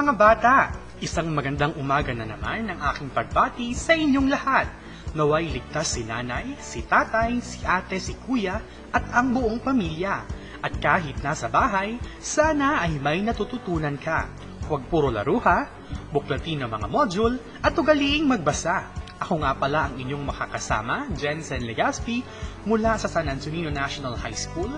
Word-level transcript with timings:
mga 0.00 0.16
bata? 0.16 0.72
Isang 1.04 1.28
magandang 1.36 1.76
umaga 1.76 2.16
na 2.16 2.24
naman 2.24 2.72
ang 2.72 2.80
aking 2.88 3.12
pagbati 3.12 3.76
sa 3.76 3.92
inyong 3.92 4.32
lahat. 4.32 4.64
Naway 5.12 5.52
ligtas 5.52 5.92
si 5.92 6.08
nanay, 6.08 6.56
si 6.56 6.88
tatay, 6.88 7.36
si 7.44 7.60
ate, 7.68 8.00
si 8.00 8.16
kuya, 8.24 8.64
at 8.96 9.12
ang 9.12 9.36
buong 9.36 9.60
pamilya. 9.60 10.24
At 10.64 10.80
kahit 10.80 11.20
nasa 11.20 11.52
bahay, 11.52 12.00
sana 12.16 12.80
ay 12.80 12.96
may 12.96 13.20
natututunan 13.20 14.00
ka. 14.00 14.32
Huwag 14.72 14.88
puro 14.88 15.12
laro 15.12 15.36
ha, 15.44 15.68
buklatin 16.08 16.64
ng 16.64 16.70
mga 16.72 16.88
module, 16.88 17.36
at 17.60 17.76
ugaliing 17.76 18.24
magbasa. 18.24 18.96
Ako 19.20 19.44
nga 19.44 19.52
pala 19.52 19.92
ang 19.92 20.00
inyong 20.00 20.32
makakasama, 20.32 21.12
Jensen 21.12 21.68
Legaspi, 21.68 22.24
mula 22.64 22.96
sa 22.96 23.04
San 23.04 23.28
Antonino 23.28 23.68
National 23.68 24.16
High 24.16 24.38
School, 24.48 24.72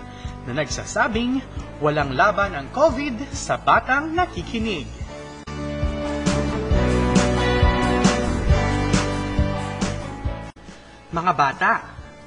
na 0.51 0.53
nagsasabing, 0.59 1.39
walang 1.79 2.11
laban 2.11 2.59
ang 2.59 2.75
COVID 2.75 3.31
sa 3.31 3.63
batang 3.63 4.11
nakikinig. 4.19 5.02
Mga 11.13 11.33
bata, 11.37 11.73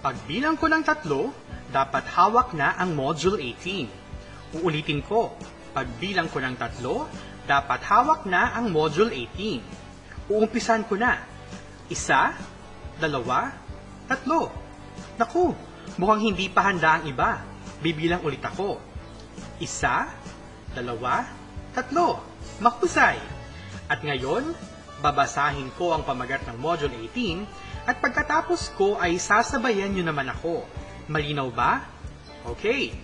pagbilang 0.06 0.62
ko 0.62 0.70
ng 0.70 0.86
tatlo, 0.86 1.34
dapat 1.74 2.06
hawak 2.06 2.54
na 2.54 2.78
ang 2.78 2.94
Module 2.94 3.42
18. 3.42 4.62
Uulitin 4.62 5.02
ko, 5.02 5.34
pagbilang 5.74 6.30
ko 6.30 6.38
ng 6.38 6.54
tatlo, 6.54 7.10
dapat 7.50 7.82
hawak 7.82 8.30
na 8.30 8.54
ang 8.54 8.70
Module 8.70 9.10
18. 9.10 10.30
Uumpisan 10.30 10.86
ko 10.86 11.02
na. 11.02 11.18
Isa, 11.90 12.38
dalawa, 13.02 13.58
tatlo. 14.06 14.54
Naku, 15.18 15.50
mukhang 15.98 16.22
hindi 16.22 16.46
pa 16.54 16.70
handa 16.70 17.02
ang 17.02 17.10
iba. 17.10 17.42
Bibilang 17.82 18.22
ulit 18.22 18.46
ako. 18.46 18.78
Isa, 19.66 20.14
dalawa, 20.78 21.26
tatlo. 21.74 22.22
Mahusay. 22.62 23.18
At 23.90 24.06
ngayon, 24.06 24.54
babasahin 25.02 25.74
ko 25.74 25.98
ang 25.98 26.06
pamagat 26.06 26.46
ng 26.46 26.58
Module 26.62 26.94
18 27.10 27.75
at 27.86 28.02
pagkatapos 28.02 28.74
ko 28.74 28.98
ay 28.98 29.22
sasabayan 29.22 29.94
nyo 29.94 30.04
naman 30.10 30.26
ako. 30.34 30.66
Malinaw 31.06 31.50
ba? 31.54 31.86
Okay. 32.42 32.98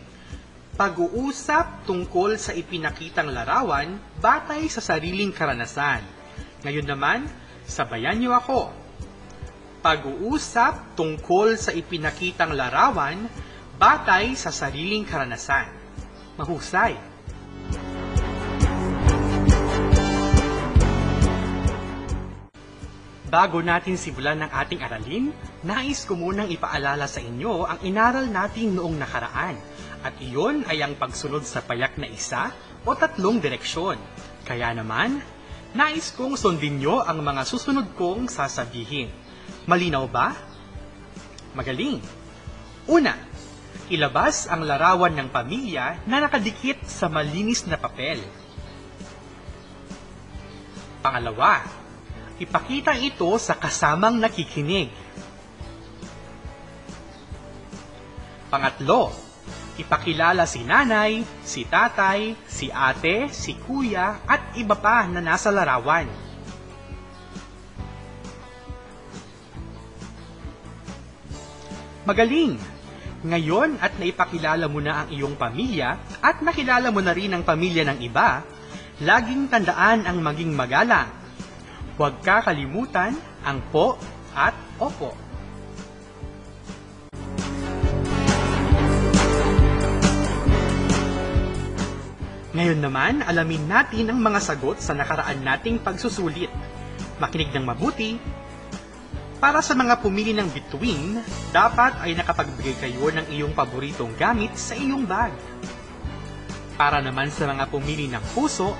Pag-uusap 0.74 1.86
tungkol 1.86 2.42
sa 2.42 2.58
ipinakitang 2.58 3.30
larawan 3.30 4.02
batay 4.18 4.66
sa 4.66 4.82
sariling 4.82 5.30
karanasan. 5.30 6.02
Ngayon 6.66 6.88
naman, 6.90 7.30
sabayan 7.70 8.18
nyo 8.18 8.34
ako. 8.34 8.74
Pag-uusap 9.86 10.98
tungkol 10.98 11.58
sa 11.62 11.70
ipinakitang 11.74 12.58
larawan 12.58 13.30
batay 13.78 14.34
sa 14.34 14.50
sariling 14.50 15.06
karanasan. 15.06 15.70
Mahusay. 16.42 17.11
Bago 23.32 23.64
natin 23.64 23.96
simulan 23.96 24.44
ng 24.44 24.52
ating 24.52 24.84
aralin, 24.84 25.32
nais 25.64 26.04
ko 26.04 26.20
munang 26.20 26.52
ipaalala 26.52 27.08
sa 27.08 27.24
inyo 27.24 27.64
ang 27.64 27.80
inaral 27.80 28.28
natin 28.28 28.76
noong 28.76 29.00
nakaraan. 29.00 29.56
At 30.04 30.20
iyon 30.20 30.68
ay 30.68 30.84
ang 30.84 31.00
pagsunod 31.00 31.48
sa 31.48 31.64
payak 31.64 31.96
na 31.96 32.12
isa 32.12 32.52
o 32.84 32.92
tatlong 32.92 33.40
direksyon. 33.40 33.96
Kaya 34.44 34.76
naman, 34.76 35.24
nais 35.72 36.12
kong 36.12 36.36
sundin 36.36 36.84
nyo 36.84 37.08
ang 37.08 37.24
mga 37.24 37.48
susunod 37.48 37.96
kong 37.96 38.28
sasabihin. 38.28 39.08
Malinaw 39.64 40.12
ba? 40.12 40.36
Magaling! 41.56 42.04
Una, 42.92 43.16
ilabas 43.88 44.52
ang 44.52 44.68
larawan 44.68 45.16
ng 45.16 45.32
pamilya 45.32 46.04
na 46.04 46.20
nakadikit 46.20 46.84
sa 46.84 47.08
malinis 47.08 47.64
na 47.64 47.80
papel. 47.80 48.20
Pangalawa, 51.00 51.81
ipakita 52.42 52.98
ito 52.98 53.30
sa 53.38 53.54
kasamang 53.54 54.18
nakikinig. 54.18 54.90
Pangatlo, 58.50 59.14
ipakilala 59.78 60.50
si 60.50 60.66
nanay, 60.66 61.22
si 61.46 61.64
tatay, 61.70 62.34
si 62.50 62.74
ate, 62.74 63.30
si 63.30 63.56
kuya, 63.62 64.26
at 64.26 64.58
iba 64.58 64.74
pa 64.76 65.06
na 65.06 65.22
nasa 65.22 65.54
larawan. 65.54 66.10
Magaling! 72.02 72.58
Ngayon 73.22 73.78
at 73.78 73.94
naipakilala 74.02 74.66
mo 74.66 74.82
na 74.82 75.06
ang 75.06 75.14
iyong 75.14 75.38
pamilya 75.38 76.02
at 76.26 76.42
nakilala 76.42 76.90
mo 76.90 77.06
na 77.06 77.14
rin 77.14 77.30
ang 77.30 77.46
pamilya 77.46 77.86
ng 77.86 78.02
iba, 78.02 78.42
laging 79.06 79.46
tandaan 79.46 80.10
ang 80.10 80.18
maging 80.26 80.58
magalang. 80.58 81.21
Huwag 82.00 82.24
kakalimutan 82.24 83.16
ang 83.44 83.60
po 83.72 84.00
at 84.32 84.56
opo. 84.80 85.12
Ngayon 92.52 92.80
naman, 92.84 93.24
alamin 93.24 93.64
natin 93.64 94.12
ang 94.12 94.20
mga 94.20 94.40
sagot 94.44 94.84
sa 94.84 94.92
nakaraan 94.92 95.40
nating 95.40 95.80
pagsusulit. 95.80 96.52
Makinig 97.20 97.52
ng 97.56 97.64
mabuti. 97.64 98.20
Para 99.40 99.64
sa 99.64 99.74
mga 99.74 100.04
pumili 100.04 100.36
ng 100.36 100.52
between, 100.52 101.18
dapat 101.50 101.98
ay 102.04 102.14
nakapagbigay 102.14 102.76
kayo 102.78 103.10
ng 103.10 103.26
iyong 103.32 103.56
paboritong 103.56 104.14
gamit 104.20 104.54
sa 104.60 104.78
iyong 104.78 105.08
bag. 105.08 105.34
Para 106.76 107.00
naman 107.00 107.32
sa 107.32 107.48
mga 107.50 107.72
pumili 107.72 108.12
ng 108.12 108.22
puso, 108.36 108.76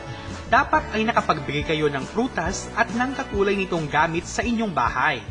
dapat 0.52 0.84
ay 0.92 1.08
nakapagbigay 1.08 1.64
kayo 1.64 1.88
ng 1.88 2.04
prutas 2.12 2.68
at 2.76 2.92
ng 2.92 3.16
kakulay 3.16 3.56
nitong 3.56 3.88
gamit 3.88 4.28
sa 4.28 4.44
inyong 4.44 4.76
bahay. 4.76 5.24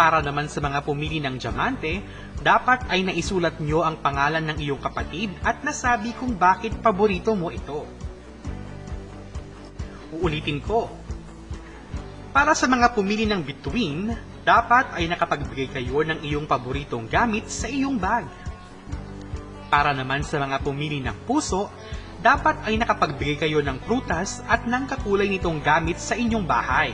Para 0.00 0.24
naman 0.24 0.48
sa 0.48 0.64
mga 0.64 0.80
pumili 0.80 1.20
ng 1.20 1.36
diamante, 1.36 2.00
dapat 2.40 2.88
ay 2.88 3.04
naisulat 3.04 3.60
nyo 3.60 3.84
ang 3.84 4.00
pangalan 4.00 4.48
ng 4.48 4.64
iyong 4.64 4.80
kapatid 4.80 5.28
at 5.44 5.60
nasabi 5.60 6.16
kung 6.16 6.32
bakit 6.40 6.72
paborito 6.80 7.36
mo 7.36 7.52
ito. 7.52 7.84
Uulitin 10.16 10.64
ko. 10.64 10.88
Para 12.32 12.56
sa 12.56 12.64
mga 12.64 12.96
pumili 12.96 13.28
ng 13.28 13.44
between, 13.44 14.08
dapat 14.40 14.96
ay 14.96 15.04
nakapagbigay 15.04 15.68
kayo 15.68 16.00
ng 16.00 16.24
iyong 16.24 16.48
paboritong 16.48 17.04
gamit 17.12 17.44
sa 17.52 17.68
iyong 17.68 18.00
bag. 18.00 18.24
Para 19.68 19.92
naman 19.92 20.24
sa 20.24 20.40
mga 20.40 20.64
pumili 20.64 21.04
ng 21.04 21.28
puso, 21.28 21.68
dapat 22.18 22.58
ay 22.66 22.74
nakapagbigay 22.82 23.38
kayo 23.38 23.62
ng 23.62 23.78
prutas 23.86 24.42
at 24.50 24.66
ng 24.66 24.90
kakulay 24.90 25.30
nitong 25.30 25.62
gamit 25.62 26.02
sa 26.02 26.18
inyong 26.18 26.42
bahay. 26.42 26.90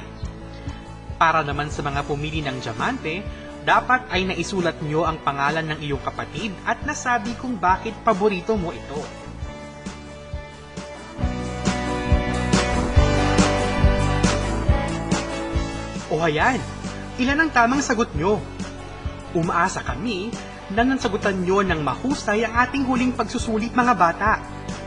Para 1.16 1.40
naman 1.40 1.72
sa 1.72 1.80
mga 1.80 2.04
pumili 2.04 2.44
ng 2.44 2.60
diamante, 2.60 3.24
dapat 3.64 4.04
ay 4.12 4.28
naisulat 4.28 4.76
nyo 4.84 5.08
ang 5.08 5.16
pangalan 5.24 5.64
ng 5.72 5.80
iyong 5.80 6.02
kapatid 6.04 6.52
at 6.68 6.84
nasabi 6.84 7.32
kung 7.40 7.56
bakit 7.56 7.96
paborito 8.04 8.52
mo 8.60 8.68
ito. 8.76 9.00
O 16.12 16.20
ayan, 16.20 16.60
ilan 17.16 17.48
ang 17.48 17.50
tamang 17.50 17.80
sagot 17.80 18.12
nyo? 18.12 18.36
Umaasa 19.32 19.80
kami 19.80 20.28
na 20.70 20.84
nansagutan 20.84 21.40
nyo 21.40 21.64
ng 21.64 21.80
mahusay 21.80 22.44
ang 22.44 22.54
ating 22.68 22.84
huling 22.84 23.16
pagsusulit 23.16 23.72
mga 23.72 23.94
bata. 23.96 24.32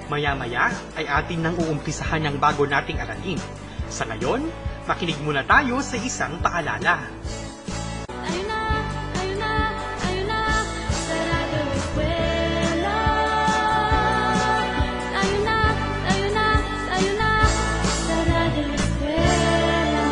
Maya-maya 0.07 0.71
ay 0.95 1.03
atin 1.03 1.43
nang 1.43 1.59
uumpisahan 1.59 2.23
ang 2.23 2.39
bago 2.39 2.63
nating 2.63 2.95
aralin. 2.95 3.35
Sa 3.91 4.07
ngayon, 4.07 4.39
makinig 4.87 5.19
muna 5.19 5.43
tayo 5.43 5.83
sa 5.83 5.99
isang 5.99 6.39
paalala. 6.39 7.03
Tayo 8.07 8.41
na, 8.47 8.59
tayo 9.11 9.33
na, 9.35 9.51
tayo 9.99 10.21
na, 10.23 10.39
sarado 10.95 11.59
eskwela. 11.75 12.99
Tayo 15.11 15.37
na, 15.43 15.57
tayo 16.07 16.27
na, 16.31 16.45
tayo 16.87 17.09
na, 17.19 17.31
sarado 18.07 18.61
eskwela. 18.79 20.07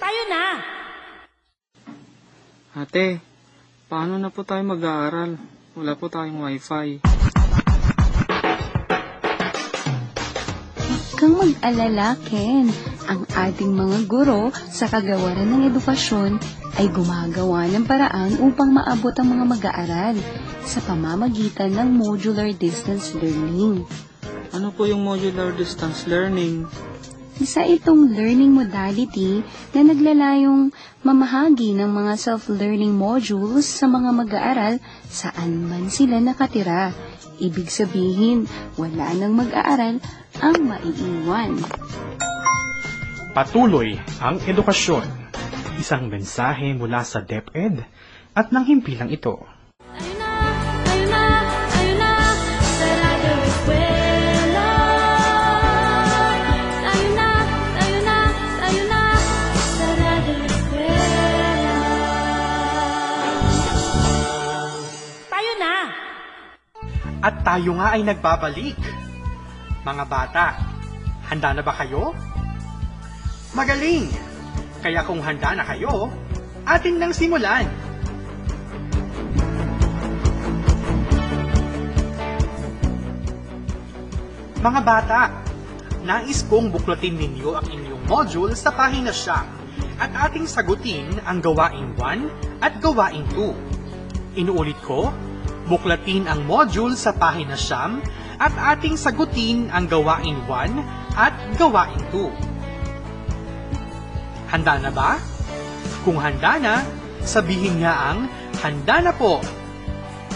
Tayo 0.00 0.22
na! 0.32 0.44
Ate, 2.72 3.06
paano 3.92 4.16
na 4.16 4.32
po 4.32 4.48
tayo 4.48 4.64
mag-aaral? 4.64 5.36
Wala 5.78 5.94
po 5.94 6.10
tayong 6.10 6.42
wifi. 6.42 6.98
kang 11.18 11.34
mag-alala, 11.34 12.18
Ken. 12.26 12.66
Ang 13.06 13.22
ating 13.30 13.74
mga 13.74 14.06
guro 14.10 14.50
sa 14.54 14.90
kagawaran 14.90 15.46
ng 15.46 15.62
edukasyon 15.70 16.38
ay 16.78 16.86
gumagawa 16.90 17.66
ng 17.70 17.86
paraan 17.86 18.38
upang 18.42 18.74
maabot 18.74 19.14
ang 19.18 19.38
mga 19.38 19.44
mag-aaral 19.50 20.16
sa 20.66 20.82
pamamagitan 20.82 21.74
ng 21.74 21.94
modular 21.94 22.50
distance 22.54 23.14
learning. 23.18 23.82
Ano 24.54 24.74
po 24.74 24.86
yung 24.86 25.06
modular 25.06 25.54
distance 25.54 26.06
learning? 26.10 26.66
Isa 27.38 27.62
itong 27.62 28.18
learning 28.18 28.50
modality 28.50 29.46
na 29.70 29.86
naglalayong 29.86 30.74
mamahagi 31.06 31.70
ng 31.70 31.86
mga 31.86 32.18
self-learning 32.18 32.90
modules 32.90 33.62
sa 33.62 33.86
mga 33.86 34.10
mag-aaral 34.10 34.74
saan 35.06 35.70
man 35.70 35.86
sila 35.86 36.18
nakatira. 36.18 36.90
Ibig 37.38 37.70
sabihin, 37.70 38.50
wala 38.74 39.14
nang 39.14 39.38
mag-aaral 39.38 40.02
ang 40.42 40.56
maiiwan. 40.66 41.62
Patuloy 43.30 43.94
ang 44.18 44.42
edukasyon. 44.42 45.06
Isang 45.78 46.10
mensahe 46.10 46.74
mula 46.74 47.06
sa 47.06 47.22
DepEd 47.22 47.86
at 48.34 48.50
ng 48.50 48.66
himpilang 48.66 49.14
ito. 49.14 49.46
Tayo 67.48 67.80
nga 67.80 67.96
ay 67.96 68.04
nagbabalik. 68.04 68.76
Mga 69.80 70.04
bata, 70.04 70.52
handa 71.32 71.56
na 71.56 71.64
ba 71.64 71.72
kayo? 71.80 72.12
Magaling! 73.56 74.12
Kaya 74.84 75.00
kung 75.08 75.24
handa 75.24 75.56
na 75.56 75.64
kayo, 75.64 76.12
atin 76.68 77.00
nang 77.00 77.16
simulan. 77.16 77.64
Mga 84.60 84.80
bata, 84.84 85.32
nais 86.04 86.44
kong 86.52 86.68
buklatin 86.68 87.16
ninyo 87.16 87.56
ang 87.56 87.64
inyong 87.64 88.04
module 88.12 88.52
sa 88.52 88.76
pahina 88.76 89.08
siyam 89.08 89.48
at 89.96 90.12
ating 90.28 90.44
sagutin 90.44 91.16
ang 91.24 91.40
gawain 91.40 91.96
1 91.96 92.60
at 92.60 92.76
gawain 92.76 93.24
2. 93.32 94.36
Inuulit 94.36 94.76
ko, 94.84 95.08
buklatin 95.68 96.24
ang 96.24 96.48
module 96.48 96.96
sa 96.96 97.12
pahina 97.12 97.54
siyam 97.54 98.00
at 98.40 98.50
ating 98.74 98.96
sagutin 98.96 99.68
ang 99.68 99.84
gawain 99.84 100.40
1 100.48 101.20
at 101.20 101.36
gawain 101.60 102.00
2. 102.10 102.32
Handa 104.48 104.80
na 104.80 104.88
ba? 104.88 105.20
Kung 106.08 106.16
handa 106.16 106.56
na, 106.56 106.80
sabihin 107.20 107.84
nga 107.84 108.14
ang 108.14 108.32
handa 108.64 109.04
na 109.04 109.12
po. 109.12 109.44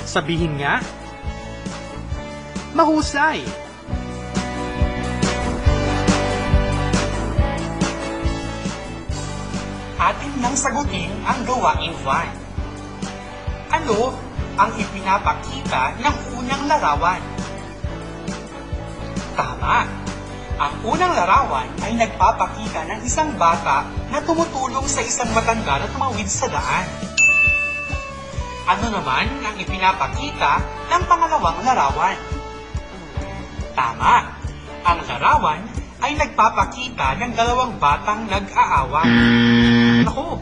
Sabihin 0.04 0.60
nga, 0.60 0.84
mahusay. 2.76 3.40
Atin 10.02 10.32
nang 10.42 10.58
sagutin 10.58 11.14
ang 11.24 11.40
gawain 11.46 11.94
1. 12.04 13.72
Ano 13.72 14.12
ang 14.56 14.70
ipinapakita 14.76 15.96
ng 16.00 16.16
unang 16.36 16.62
larawan? 16.68 17.22
Tama. 19.32 19.88
Ang 20.62 20.74
unang 20.84 21.12
larawan 21.16 21.68
ay 21.82 21.96
nagpapakita 21.96 22.86
ng 22.86 23.00
isang 23.02 23.32
bata 23.40 23.88
na 24.12 24.20
tumutulong 24.20 24.84
sa 24.84 25.00
isang 25.00 25.32
matanda 25.32 25.80
na 25.80 25.88
tumawid 25.90 26.28
sa 26.28 26.46
daan. 26.52 26.86
Ano 28.68 28.94
naman 28.94 29.26
ang 29.42 29.56
ipinapakita 29.58 30.62
ng 30.92 31.02
pangalawang 31.08 31.58
larawan? 31.66 32.16
Tama. 33.74 34.14
Ang 34.86 34.98
larawan 35.08 35.62
ay 36.02 36.14
nagpapakita 36.18 37.18
ng 37.18 37.32
dalawang 37.34 37.78
batang 37.78 38.26
nag-aaway. 38.28 39.10
Naku, 40.06 40.38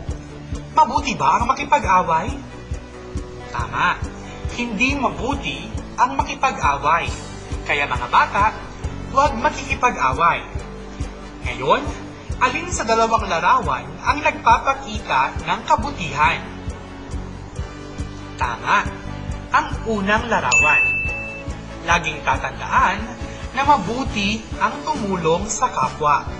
mabuti 0.72 1.12
ba 1.16 1.40
ang 1.40 1.48
makipag-away? 1.48 2.49
Tama. 3.50 3.98
Hindi 4.54 4.94
mabuti 4.94 5.70
ang 5.98 6.14
makipag-away. 6.18 7.06
Kaya 7.66 7.86
mga 7.86 8.08
bata, 8.10 8.54
huwag 9.10 9.34
makikipag-away. 9.38 10.42
Ngayon, 11.46 11.82
alin 12.40 12.68
sa 12.70 12.86
dalawang 12.86 13.26
larawan 13.26 13.86
ang 14.06 14.18
nagpapakita 14.22 15.44
ng 15.44 15.60
kabutihan? 15.66 16.40
Tama. 18.38 18.86
Ang 19.50 19.66
unang 19.90 20.30
larawan. 20.30 20.82
Laging 21.84 22.22
tatandaan 22.22 22.98
na 23.50 23.62
mabuti 23.66 24.38
ang 24.62 24.78
tumulong 24.86 25.50
sa 25.50 25.66
kapwa. 25.74 26.39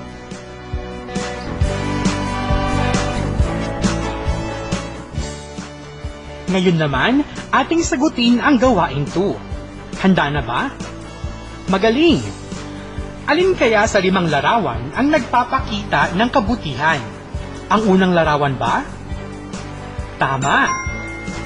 Ngayon 6.51 6.83
naman, 6.83 7.23
ating 7.55 7.79
sagutin 7.87 8.43
ang 8.43 8.59
gawain 8.59 9.07
2. 9.07 10.03
Handa 10.03 10.35
na 10.35 10.43
ba? 10.43 10.75
Magaling! 11.71 12.19
Alin 13.31 13.55
kaya 13.55 13.87
sa 13.87 14.03
limang 14.03 14.27
larawan 14.27 14.91
ang 14.99 15.15
nagpapakita 15.15 16.19
ng 16.19 16.29
kabutihan? 16.35 16.99
Ang 17.71 17.87
unang 17.87 18.11
larawan 18.11 18.59
ba? 18.59 18.83
Tama! 20.19 20.67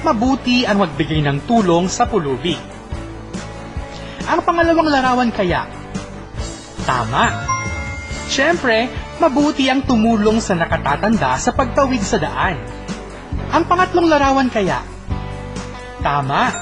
Mabuti 0.01 0.65
ang 0.65 0.81
magbigay 0.81 1.21
ng 1.21 1.45
tulong 1.45 1.85
sa 1.85 2.09
pulubi. 2.09 2.57
Ang 4.25 4.41
pangalawang 4.41 4.89
larawan 4.89 5.29
kaya? 5.29 5.69
Tama! 6.81 7.45
Siyempre, 8.25 8.89
mabuti 9.21 9.69
ang 9.69 9.85
tumulong 9.85 10.41
sa 10.41 10.57
nakatatanda 10.57 11.37
sa 11.37 11.53
pagtawid 11.53 12.01
sa 12.01 12.17
daan. 12.17 12.57
Ang 13.53 13.69
pangatlong 13.69 14.09
larawan 14.09 14.49
kaya? 14.49 14.94
Tama! 16.05 16.53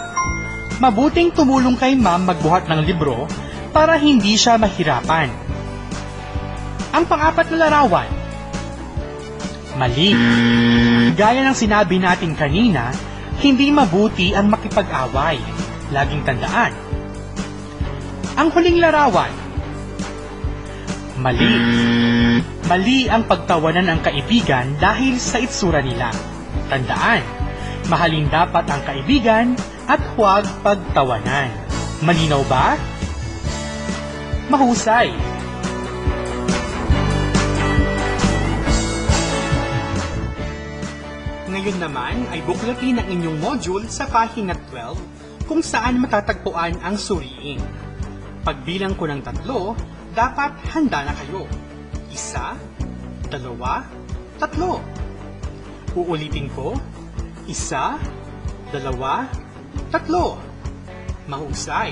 Mabuting 0.79 1.35
tumulong 1.35 1.75
kay 1.75 1.99
ma'am 1.99 2.23
magbuhat 2.23 2.71
ng 2.71 2.79
libro 2.79 3.27
para 3.75 3.99
hindi 3.99 4.39
siya 4.39 4.55
mahirapan. 4.55 5.27
Ang 6.95 7.03
pang-apat 7.03 7.51
na 7.51 7.67
larawan? 7.67 8.07
Mali. 9.75 10.15
Gaya 11.19 11.43
ng 11.43 11.57
sinabi 11.59 11.99
natin 11.99 12.39
kanina, 12.39 12.95
hindi 13.43 13.67
mabuti 13.67 14.31
ang 14.31 14.47
makipag-away. 14.47 15.43
Laging 15.91 16.23
tandaan. 16.23 16.71
Ang 18.39 18.47
huling 18.47 18.79
larawan? 18.79 19.33
Mali. 21.19 21.53
Mali 22.63 23.11
ang 23.11 23.27
pagtawanan 23.27 23.91
ng 23.91 23.99
kaibigan 24.07 24.79
dahil 24.79 25.19
sa 25.19 25.43
itsura 25.43 25.83
nila. 25.83 26.15
Tandaan, 26.71 27.42
mahalin 27.87 28.27
dapat 28.31 28.65
ang 28.69 28.81
kaibigan 28.87 29.47
at 29.87 29.99
huwag 30.15 30.47
pagtawanan. 30.63 31.51
Malinaw 32.03 32.43
ba? 32.47 32.75
Mahusay. 34.51 35.11
Ngayon 41.53 41.77
naman 41.79 42.15
ay 42.33 42.41
buklatin 42.43 42.99
ang 42.99 43.07
inyong 43.07 43.37
module 43.39 43.85
sa 43.87 44.09
pahina 44.09 44.57
12 44.73 45.47
kung 45.47 45.61
saan 45.61 46.01
matatagpuan 46.01 46.75
ang 46.81 46.99
suriin. 46.99 47.61
Pagbilang 48.43 48.99
ko 48.99 49.07
ng 49.07 49.21
tatlo, 49.23 49.77
dapat 50.11 50.59
handa 50.75 51.07
na 51.07 51.13
kayo. 51.15 51.47
Isa, 52.11 52.59
dalawa, 53.31 53.85
tatlo. 54.41 54.83
Uulitin 55.95 56.51
ko. 56.51 56.75
Isa, 57.43 57.99
dalawa, 58.71 59.27
tatlo. 59.91 60.39
Mahusay. 61.27 61.91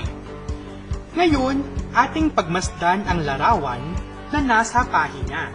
Ngayon, 1.12 1.60
ating 1.92 2.32
pagmasdan 2.32 3.04
ang 3.04 3.20
larawan 3.20 3.80
na 4.32 4.40
nasa 4.40 4.80
pahina. 4.88 5.52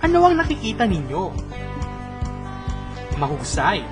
Ano 0.00 0.24
ang 0.24 0.40
nakikita 0.40 0.88
ninyo? 0.88 1.24
Mahusay. 3.20 3.84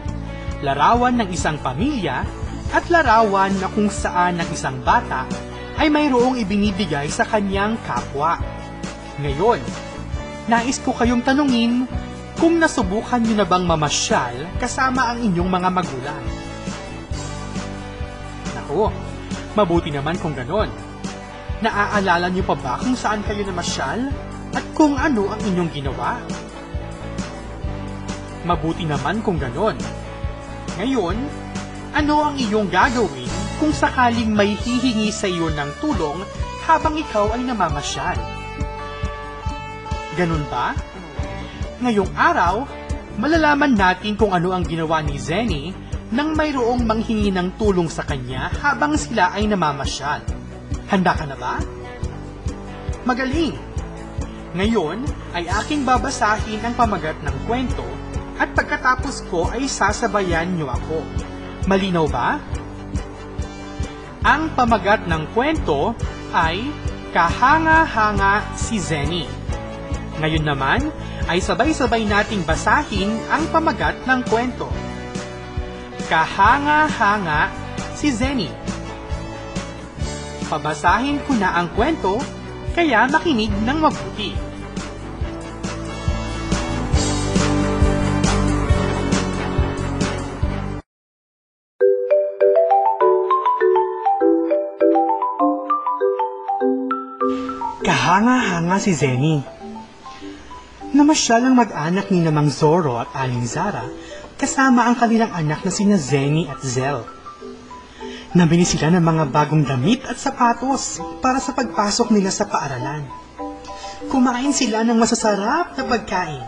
Larawan 0.65 1.21
ng 1.21 1.29
isang 1.29 1.61
pamilya 1.61 2.25
at 2.73 2.89
larawan 2.89 3.53
na 3.61 3.69
kung 3.69 3.93
saan 3.93 4.41
ang 4.41 4.49
isang 4.49 4.81
bata 4.81 5.29
ay 5.77 5.93
mayroong 5.93 6.41
ibinibigay 6.41 7.13
sa 7.13 7.29
kanyang 7.29 7.77
kapwa. 7.85 8.41
Ngayon, 9.21 9.61
nais 10.49 10.81
ko 10.81 10.97
kayong 10.97 11.21
tanungin 11.21 11.85
kung 12.43 12.59
nasubukan 12.59 13.23
nyo 13.23 13.39
na 13.39 13.47
bang 13.47 13.63
mamasyal 13.63 14.35
kasama 14.59 15.15
ang 15.15 15.23
inyong 15.23 15.47
mga 15.47 15.69
magulang. 15.71 16.25
Naku, 18.59 18.91
mabuti 19.55 19.95
naman 19.95 20.19
kung 20.19 20.35
ganon. 20.35 20.67
Naaalala 21.63 22.27
nyo 22.35 22.43
pa 22.43 22.59
ba 22.59 22.75
kung 22.83 22.99
saan 22.99 23.23
kayo 23.23 23.47
namasyal 23.47 24.11
at 24.59 24.65
kung 24.75 24.99
ano 24.99 25.31
ang 25.31 25.39
inyong 25.39 25.71
ginawa? 25.71 26.19
Mabuti 28.43 28.91
naman 28.91 29.23
kung 29.23 29.39
ganon. 29.39 29.79
Ngayon, 30.83 31.15
ano 31.95 32.15
ang 32.27 32.35
iyong 32.35 32.67
gagawin 32.67 33.31
kung 33.63 33.71
sakaling 33.71 34.35
may 34.35 34.59
hihingi 34.59 35.15
sa 35.15 35.31
iyo 35.31 35.47
ng 35.47 35.71
tulong 35.79 36.19
habang 36.67 36.99
ikaw 36.99 37.39
ay 37.39 37.47
namamasyal? 37.47 38.19
Ganun 40.19 40.43
ba? 40.51 40.75
Ngayong 41.83 42.15
araw, 42.15 42.63
malalaman 43.19 43.75
natin 43.75 44.15
kung 44.15 44.31
ano 44.31 44.55
ang 44.55 44.63
ginawa 44.63 45.03
ni 45.03 45.19
Zenny 45.19 45.75
nang 46.15 46.31
mayroong 46.39 46.87
manghingi 46.87 47.35
ng 47.35 47.59
tulong 47.59 47.91
sa 47.91 48.07
kanya 48.07 48.55
habang 48.63 48.95
sila 48.95 49.35
ay 49.35 49.51
namamasyal. 49.51 50.23
Handa 50.87 51.11
ka 51.11 51.27
na 51.27 51.35
ba? 51.35 51.59
Magaling! 53.03 53.59
Ngayon 54.55 55.03
ay 55.35 55.51
aking 55.51 55.83
babasahin 55.83 56.63
ang 56.63 56.79
pamagat 56.79 57.19
ng 57.19 57.37
kwento 57.51 57.83
at 58.39 58.55
pagkatapos 58.55 59.27
ko 59.27 59.51
ay 59.51 59.67
sasabayan 59.67 60.55
niyo 60.55 60.71
ako. 60.71 61.03
Malinaw 61.67 62.07
ba? 62.07 62.39
Ang 64.23 64.55
pamagat 64.55 65.11
ng 65.11 65.35
kwento 65.35 65.99
ay 66.31 66.63
Kahanga-hanga 67.11 68.57
si 68.57 68.79
Zenny. 68.81 69.27
Ngayon 70.23 70.49
naman 70.49 70.81
ay 71.31 71.39
sabay-sabay 71.39 72.03
nating 72.09 72.43
basahin 72.43 73.15
ang 73.31 73.47
pamagat 73.55 73.95
ng 74.07 74.21
kwento. 74.27 74.67
Kahanga-hanga 76.11 77.53
si 77.95 78.11
Zenny. 78.11 78.51
Pabasahin 80.51 81.23
ko 81.25 81.33
na 81.39 81.57
ang 81.57 81.71
kwento, 81.73 82.19
kaya 82.77 83.07
makinig 83.09 83.53
ng 83.53 83.79
mabuti. 83.79 84.35
Kahanga-hanga 97.83 98.77
si 98.77 98.93
Zenny. 98.93 99.62
Namasyal 100.93 101.49
ang 101.49 101.57
mag-anak 101.57 102.13
ni 102.13 102.21
Namang 102.21 102.53
Zoro 102.53 103.01
at 103.01 103.09
Aling 103.17 103.49
Zara 103.49 103.89
kasama 104.37 104.85
ang 104.85 104.93
kanilang 104.93 105.33
anak 105.33 105.65
na 105.65 105.73
sina 105.73 105.97
Zenny 105.97 106.45
at 106.45 106.61
Zel. 106.61 107.09
Nabili 108.37 108.69
sila 108.69 108.93
ng 108.93 109.01
mga 109.01 109.25
bagong 109.33 109.65
damit 109.65 110.05
at 110.05 110.21
sapatos 110.21 111.01
para 111.25 111.41
sa 111.41 111.57
pagpasok 111.57 112.13
nila 112.13 112.29
sa 112.29 112.45
paaralan. 112.45 113.09
Kumain 114.13 114.53
sila 114.53 114.85
ng 114.85 115.01
masasarap 115.01 115.81
na 115.81 115.85
pagkain. 115.89 116.45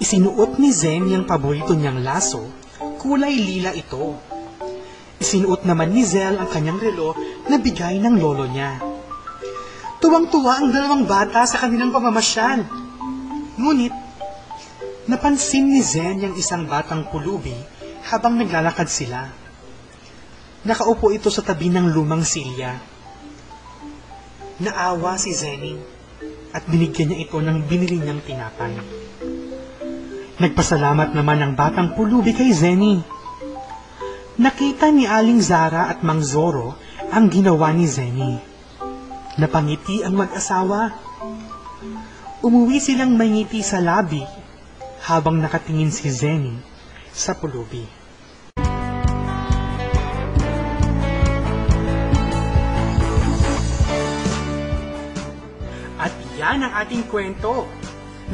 Isinuot 0.00 0.56
ni 0.56 0.72
Zenny 0.72 1.12
ang 1.12 1.28
paborito 1.28 1.76
niyang 1.76 2.00
laso, 2.00 2.48
kulay 2.96 3.36
lila 3.36 3.76
ito. 3.76 4.16
Isinuot 5.20 5.68
naman 5.68 5.92
ni 5.92 6.00
Zel 6.00 6.40
ang 6.40 6.48
kanyang 6.48 6.80
relo 6.80 7.12
na 7.44 7.60
bigay 7.60 8.00
ng 8.00 8.16
lolo 8.16 8.48
niya. 8.48 8.80
Tuwang-tuwa 10.00 10.64
ang 10.64 10.72
dalawang 10.72 11.04
bata 11.04 11.44
sa 11.44 11.60
kanilang 11.60 11.92
pamamasyal. 11.92 12.81
Ngunit, 13.58 13.92
napansin 15.08 15.68
ni 15.68 15.84
Zen 15.84 16.24
yung 16.24 16.34
isang 16.38 16.64
batang 16.64 17.08
pulubi 17.12 17.56
habang 18.08 18.40
naglalakad 18.40 18.88
sila. 18.88 19.28
Nakaupo 20.62 21.10
ito 21.10 21.28
sa 21.28 21.42
tabi 21.42 21.68
ng 21.68 21.90
lumang 21.90 22.22
silya. 22.22 22.78
Naawa 24.62 25.18
si 25.18 25.34
Zenny 25.34 25.74
at 26.54 26.62
binigyan 26.70 27.10
niya 27.10 27.26
ito 27.26 27.36
ng 27.42 27.58
binili 27.66 27.98
niyang 27.98 28.22
tinapay. 28.22 28.78
Nagpasalamat 30.38 31.12
naman 31.18 31.38
ang 31.42 31.52
batang 31.58 31.98
pulubi 31.98 32.30
kay 32.30 32.54
Zenny. 32.54 33.02
Nakita 34.38 34.88
ni 34.94 35.04
Aling 35.04 35.42
Zara 35.42 35.92
at 35.92 36.00
Mang 36.00 36.22
Zoro 36.24 36.78
ang 37.10 37.28
ginawa 37.28 37.74
ni 37.74 37.84
Zenny. 37.84 38.38
Napangiti 39.36 40.00
ang 40.06 40.16
mag-asawa. 40.16 40.94
Umuwi 42.42 42.82
silang 42.82 43.14
may 43.14 43.30
ngiti 43.30 43.62
sa 43.62 43.78
labi 43.78 44.18
habang 45.06 45.38
nakatingin 45.38 45.94
si 45.94 46.10
Zenny 46.10 46.58
sa 47.14 47.38
pulubi. 47.38 47.86
At 56.02 56.10
yan 56.34 56.66
ang 56.66 56.74
ating 56.82 57.06
kwento. 57.06 57.70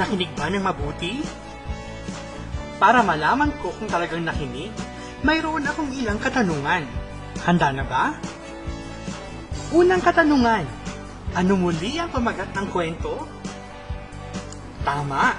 Nakinig 0.00 0.33
ba 0.33 0.49
ng 0.49 0.65
mabuti? 0.65 1.21
Para 2.81 3.05
malaman 3.05 3.53
ko 3.61 3.77
kung 3.77 3.93
talagang 3.93 4.25
nakinig, 4.25 4.73
mayroon 5.21 5.69
akong 5.69 5.93
ilang 5.93 6.17
katanungan. 6.17 6.88
Handa 7.45 7.77
na 7.77 7.85
ba? 7.85 8.17
Unang 9.77 10.00
katanungan, 10.00 10.65
ano 11.37 11.61
muli 11.61 12.00
ang 12.00 12.09
pamagat 12.09 12.57
ng 12.57 12.73
kwento? 12.73 13.37
Tama, 14.87 15.35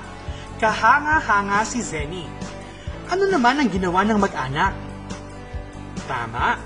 kahanga-hanga 0.59 1.63
si 1.63 1.79
Zenny. 1.79 2.27
Ano 3.09 3.25
naman 3.25 3.57
ang 3.57 3.69
ginawa 3.71 4.03
ng 4.05 4.19
mag-anak? 4.19 4.73
Tama, 6.05 6.59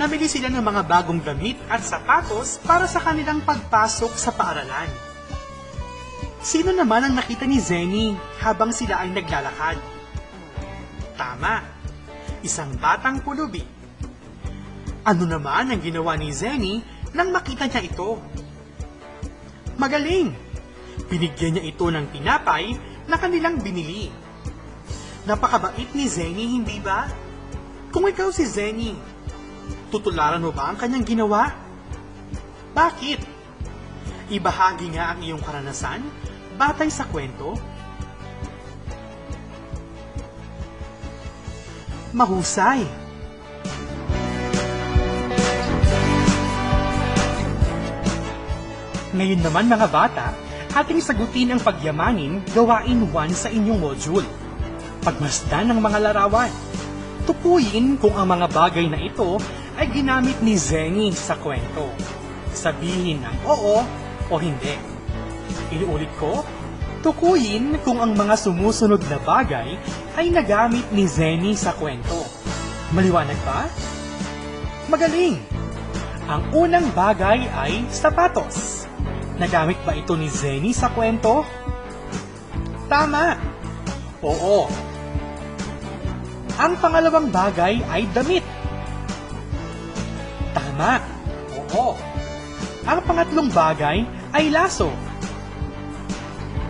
namili 0.00 0.26
sila 0.26 0.48
ng 0.50 0.64
mga 0.64 0.82
bagong 0.86 1.20
damit 1.22 1.58
at 1.68 1.84
sapatos 1.84 2.58
para 2.62 2.88
sa 2.88 3.02
kanilang 3.02 3.44
pagpasok 3.44 4.12
sa 4.16 4.32
paaralan. 4.32 4.88
Sino 6.46 6.70
naman 6.70 7.02
ang 7.02 7.14
nakita 7.18 7.42
ni 7.42 7.58
Zenny 7.58 8.14
habang 8.38 8.70
sila 8.70 9.02
ay 9.02 9.10
naglalakad? 9.10 9.78
Tama, 11.18 11.58
isang 12.46 12.70
batang 12.78 13.18
pulubi. 13.18 13.66
Ano 15.06 15.26
naman 15.26 15.74
ang 15.74 15.80
ginawa 15.82 16.14
ni 16.14 16.30
Zenny 16.30 16.82
nang 17.14 17.34
makita 17.34 17.66
niya 17.66 17.82
ito? 17.82 18.18
Magaling! 19.74 20.45
Binigyan 21.06 21.60
niya 21.60 21.64
ito 21.68 21.86
ng 21.86 22.06
tinapay 22.10 22.74
na 23.06 23.16
kanilang 23.20 23.60
binili. 23.60 24.10
Napakabait 25.26 25.90
ni 25.92 26.06
Zenny, 26.06 26.56
hindi 26.56 26.78
ba? 26.78 27.06
Kung 27.90 28.06
ikaw 28.06 28.30
si 28.30 28.46
Zenny, 28.46 28.94
tutularan 29.90 30.42
mo 30.42 30.50
ba 30.50 30.70
ang 30.70 30.78
kanyang 30.78 31.06
ginawa? 31.06 31.50
Bakit? 32.76 33.20
Ibahagi 34.26 34.86
nga 34.94 35.14
ang 35.14 35.22
iyong 35.22 35.42
karanasan 35.42 36.02
batay 36.58 36.90
sa 36.90 37.06
kwento? 37.06 37.54
Mahusay! 42.16 43.06
Ngayon 49.16 49.40
naman 49.40 49.72
mga 49.72 49.88
bata, 49.88 50.45
ating 50.76 51.00
sagutin 51.00 51.56
ang 51.56 51.60
pagyamanin 51.64 52.44
gawain 52.52 53.08
1 53.08 53.32
sa 53.32 53.48
inyong 53.48 53.80
module. 53.80 54.28
Pagmasdan 55.00 55.72
ng 55.72 55.80
mga 55.80 55.98
larawan. 56.04 56.52
Tukuyin 57.24 57.96
kung 57.96 58.12
ang 58.12 58.28
mga 58.28 58.46
bagay 58.52 58.84
na 58.84 59.00
ito 59.00 59.40
ay 59.80 59.88
ginamit 59.88 60.36
ni 60.44 60.52
Zenny 60.60 61.16
sa 61.16 61.40
kwento. 61.40 61.88
Sabihin 62.52 63.24
ng 63.24 63.36
oo 63.48 63.80
o 64.28 64.34
hindi. 64.36 64.76
Inuulit 65.72 66.12
ko, 66.20 66.44
tukuyin 67.00 67.80
kung 67.80 68.04
ang 68.04 68.12
mga 68.12 68.36
sumusunod 68.36 69.00
na 69.08 69.16
bagay 69.24 69.80
ay 70.20 70.28
nagamit 70.28 70.84
ni 70.92 71.08
Zenny 71.08 71.56
sa 71.56 71.72
kwento. 71.72 72.20
Maliwanag 72.92 73.40
ba? 73.48 73.64
Magaling! 74.92 75.40
Ang 76.26 76.42
unang 76.52 76.86
bagay 76.92 77.48
ay 77.48 77.86
sapatos. 77.88 78.85
Nagamit 79.36 79.76
ba 79.84 79.92
ito 79.92 80.16
ni 80.16 80.32
Zenny 80.32 80.72
sa 80.72 80.88
kwento? 80.88 81.44
Tama! 82.88 83.36
Oo. 84.24 84.64
Ang 86.56 86.72
pangalawang 86.80 87.28
bagay 87.28 87.84
ay 87.84 88.08
damit. 88.16 88.40
Tama. 90.56 91.04
Oo. 91.52 91.92
Ang 92.88 93.00
pangatlong 93.04 93.52
bagay 93.52 94.08
ay 94.32 94.48
laso. 94.48 94.88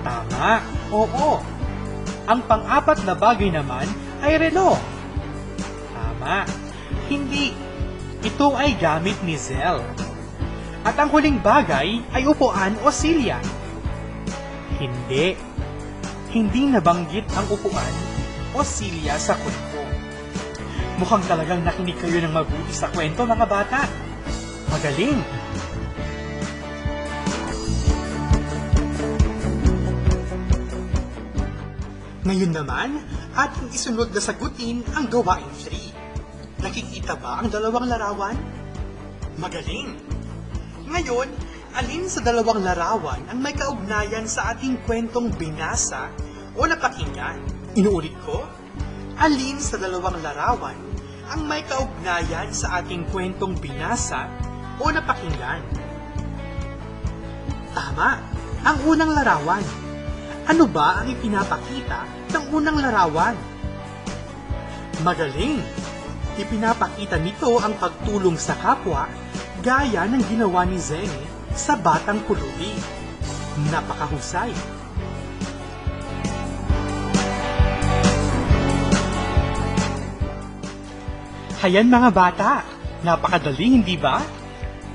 Tama. 0.03 0.59
Oo. 0.91 1.39
Ang 2.27 2.41
pang-apat 2.51 3.07
na 3.07 3.15
bagay 3.15 3.55
naman 3.55 3.87
ay 4.27 4.43
relo. 4.43 4.75
Tama. 5.95 6.43
Hindi. 7.07 7.55
Ito 8.27 8.59
ay 8.59 8.75
gamit 8.75 9.23
ni 9.23 9.39
Zell. 9.39 9.87
At 10.87 10.95
ang 11.03 11.11
huling 11.11 11.43
bagay 11.43 11.99
ay 12.15 12.23
upuan 12.31 12.79
o 12.87 12.95
silya. 12.95 13.43
Hindi. 14.79 15.35
Hindi 16.31 16.63
nabanggit 16.71 17.27
ang 17.35 17.51
upuan 17.51 17.95
o 18.55 18.63
silya 18.63 19.19
sa 19.19 19.35
kwento. 19.35 19.83
Mukhang 21.03 21.27
talagang 21.27 21.67
nakinig 21.67 21.99
kayo 21.99 22.23
ng 22.23 22.31
mabuti 22.31 22.71
sa 22.71 22.87
kwento 22.95 23.27
mga 23.27 23.47
bata. 23.51 23.83
Magaling! 24.71 25.19
Ngayon 32.27 32.53
naman, 32.55 33.03
ating 33.35 33.75
isunod 33.75 34.15
na 34.15 34.23
sagutin 34.23 34.87
ang 34.95 35.11
gawain 35.11 35.51
3. 35.51 36.63
Nakikita 36.63 37.19
ba 37.19 37.43
ang 37.43 37.51
dalawang 37.51 37.91
larawan? 37.91 38.39
Magaling! 39.35 40.06
Ngayon, 40.87 41.27
alin 41.75 42.07
sa 42.07 42.23
dalawang 42.23 42.63
larawan 42.63 43.19
ang 43.27 43.43
may 43.43 43.51
kaugnayan 43.59 44.31
sa 44.31 44.55
ating 44.55 44.79
kwentong 44.87 45.35
binasa 45.35 46.15
o 46.55 46.63
napakinggan? 46.63 47.43
Inuulit 47.75 48.15
ko, 48.23 48.47
alin 49.19 49.59
sa 49.59 49.83
dalawang 49.83 50.23
larawan 50.23 50.79
ang 51.27 51.43
may 51.43 51.67
kaugnayan 51.67 52.55
sa 52.55 52.79
ating 52.79 53.03
kwentong 53.11 53.59
binasa 53.59 54.31
o 54.79 54.87
napakinggan? 54.87 55.59
Tama, 57.75 58.23
ang 58.63 58.79
unang 58.87 59.11
larawan. 59.11 59.67
Ano 60.47 60.71
ba 60.71 61.03
ang 61.03 61.11
ipinapakita 61.11 62.31
ng 62.31 62.45
unang 62.55 62.79
larawan? 62.79 63.35
Magaling! 65.03 65.59
Ipinapakita 66.39 67.19
nito 67.19 67.59
ang 67.59 67.75
pagtulong 67.75 68.39
sa 68.39 68.55
kapwa 68.55 69.26
gaya 69.67 70.07
ng 70.07 70.23
ginawa 70.31 70.63
ni 70.63 70.79
Zenny 70.79 71.27
sa 71.51 71.75
Batang 71.75 72.23
Kulubi. 72.31 72.71
Napakahusay! 73.67 74.55
Hayan 81.67 81.91
mga 81.91 82.15
bata, 82.15 82.63
napakadali 83.03 83.75
hindi 83.75 83.99
ba? 83.99 84.23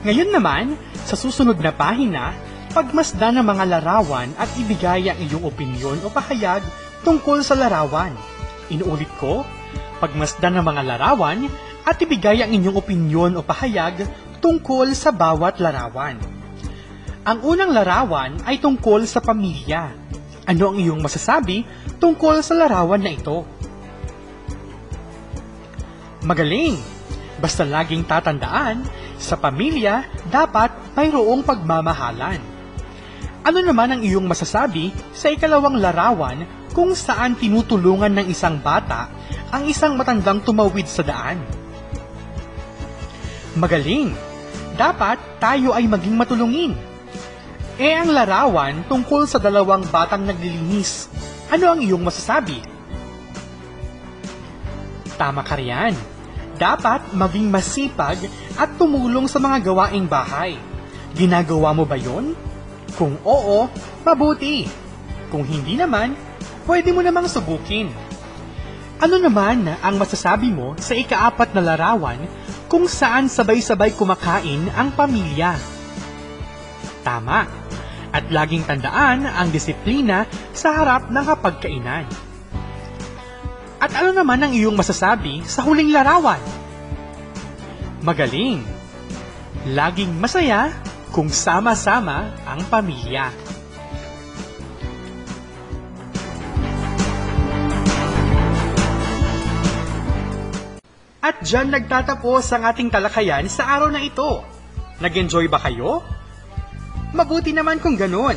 Ngayon 0.08 0.32
naman, 0.32 0.80
sa 1.04 1.20
susunod 1.20 1.60
na 1.60 1.76
pahina, 1.76 2.32
pagmasdan 2.72 3.44
ng 3.44 3.46
mga 3.52 3.76
larawan 3.76 4.32
at 4.40 4.48
ibigay 4.56 5.12
ang 5.12 5.20
iyong 5.20 5.52
opinyon 5.52 6.00
o 6.00 6.08
pahayag 6.08 6.64
tungkol 7.04 7.44
sa 7.44 7.60
larawan. 7.60 8.16
Inuulit 8.72 9.12
ko, 9.20 9.44
pagmasdan 10.00 10.56
ng 10.56 10.64
mga 10.64 10.96
larawan 10.96 11.52
at 11.84 12.00
ibigay 12.00 12.40
ang 12.40 12.56
inyong 12.56 12.80
opinyon 12.80 13.36
o 13.36 13.44
pahayag 13.44 14.08
tungkol 14.42 14.98
sa 14.98 15.14
bawat 15.14 15.62
larawan. 15.62 16.18
Ang 17.22 17.40
unang 17.46 17.70
larawan 17.70 18.42
ay 18.50 18.58
tungkol 18.58 19.06
sa 19.06 19.22
pamilya. 19.22 19.94
Ano 20.50 20.74
ang 20.74 20.78
iyong 20.82 21.06
masasabi 21.06 21.62
tungkol 22.02 22.42
sa 22.42 22.58
larawan 22.58 22.98
na 22.98 23.14
ito? 23.14 23.46
Magaling! 26.26 26.82
Basta 27.42 27.66
laging 27.66 28.06
tatandaan, 28.06 28.86
sa 29.22 29.38
pamilya 29.38 30.06
dapat 30.34 30.74
mayroong 30.98 31.46
pagmamahalan. 31.46 32.42
Ano 33.42 33.60
naman 33.62 33.98
ang 33.98 34.02
iyong 34.02 34.26
masasabi 34.26 34.94
sa 35.14 35.30
ikalawang 35.34 35.78
larawan 35.78 36.46
kung 36.74 36.94
saan 36.94 37.38
tinutulungan 37.38 38.14
ng 38.18 38.28
isang 38.30 38.62
bata 38.62 39.10
ang 39.50 39.66
isang 39.66 39.98
matandang 39.98 40.42
tumawid 40.42 40.86
sa 40.86 41.02
daan? 41.02 41.42
Magaling! 43.58 44.31
Dapat 44.76 45.42
tayo 45.42 45.76
ay 45.76 45.88
maging 45.88 46.16
matulungin. 46.16 46.74
E 47.82 47.88
ang 47.98 48.14
larawan 48.14 48.86
tungkol 48.86 49.26
sa 49.26 49.42
dalawang 49.42 49.88
batang 49.90 50.24
naglilinis. 50.28 51.10
Ano 51.52 51.76
ang 51.76 51.80
iyong 51.82 52.04
masasabi? 52.04 52.62
Tama 55.18 55.42
ka 55.44 55.58
riyan. 55.58 55.94
Dapat 56.62 57.18
maging 57.18 57.50
masipag 57.50 58.22
at 58.54 58.70
tumulong 58.78 59.26
sa 59.26 59.42
mga 59.42 59.66
gawaing 59.66 60.06
bahay. 60.06 60.56
Ginagawa 61.18 61.74
mo 61.74 61.84
ba 61.90 61.98
yon? 61.98 62.38
Kung 62.94 63.18
oo, 63.26 63.66
mabuti. 64.06 64.70
Kung 65.34 65.42
hindi 65.42 65.74
naman, 65.74 66.14
pwede 66.70 66.94
mo 66.94 67.02
namang 67.02 67.26
subukin. 67.26 67.90
Ano 69.02 69.18
naman 69.18 69.66
ang 69.66 69.98
masasabi 69.98 70.54
mo 70.54 70.78
sa 70.78 70.94
ikaapat 70.94 71.58
na 71.58 71.74
larawan 71.74 72.22
kung 72.70 72.86
saan 72.86 73.26
sabay-sabay 73.26 73.98
kumakain 73.98 74.70
ang 74.78 74.94
pamilya? 74.94 75.58
Tama. 77.02 77.50
At 78.14 78.30
laging 78.30 78.70
tandaan 78.70 79.26
ang 79.26 79.50
disiplina 79.50 80.30
sa 80.54 80.78
harap 80.78 81.10
ng 81.10 81.26
kapagkainan. 81.26 82.06
At 83.82 83.90
ano 83.98 84.14
naman 84.14 84.38
ang 84.38 84.54
iyong 84.54 84.78
masasabi 84.78 85.42
sa 85.50 85.66
huling 85.66 85.90
larawan? 85.90 86.38
Magaling! 88.06 88.62
Laging 89.66 90.14
masaya 90.14 90.78
kung 91.10 91.34
sama-sama 91.34 92.30
ang 92.46 92.62
pamilya. 92.70 93.34
At 101.22 101.46
dyan 101.46 101.70
nagtatapos 101.70 102.50
ang 102.50 102.66
ating 102.66 102.90
talakayan 102.90 103.46
sa 103.46 103.78
araw 103.78 103.94
na 103.94 104.02
ito. 104.02 104.42
Nag-enjoy 104.98 105.46
ba 105.54 105.62
kayo? 105.62 106.02
Mabuti 107.14 107.54
naman 107.54 107.78
kung 107.78 107.94
ganun. 107.94 108.34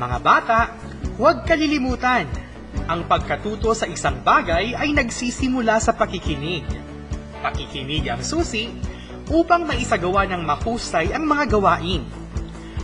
Mga 0.00 0.18
bata, 0.24 0.72
huwag 1.20 1.44
kalilimutan. 1.44 2.24
Ang 2.88 3.04
pagkatuto 3.04 3.76
sa 3.76 3.84
isang 3.84 4.24
bagay 4.24 4.72
ay 4.72 4.96
nagsisimula 4.96 5.76
sa 5.76 5.92
pakikinig. 5.92 6.64
Pakikinig 7.44 8.08
ang 8.08 8.24
susi 8.24 8.72
upang 9.28 9.68
maisagawa 9.68 10.24
ng 10.32 10.48
mahusay 10.48 11.12
ang 11.12 11.28
mga 11.28 11.60
gawain. 11.60 12.08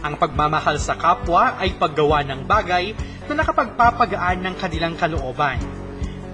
Ang 0.05 0.21
pagmamahal 0.21 0.77
sa 0.77 1.01
kapwa 1.01 1.57
ay 1.57 1.81
paggawa 1.81 2.21
ng 2.29 2.45
bagay 2.45 2.93
na 3.25 3.41
nakapagpapagaan 3.41 4.45
ng 4.45 4.55
kanilang 4.61 5.01
kalooban. 5.01 5.82